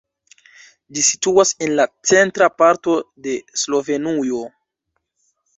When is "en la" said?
1.67-1.85